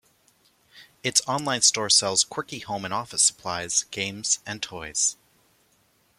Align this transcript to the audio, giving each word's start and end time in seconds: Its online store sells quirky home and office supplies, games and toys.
Its 1.03 1.21
online 1.27 1.61
store 1.61 1.87
sells 1.87 2.23
quirky 2.23 2.57
home 2.57 2.85
and 2.85 2.91
office 2.91 3.21
supplies, 3.21 3.83
games 3.91 4.39
and 4.47 4.59
toys. 4.59 5.15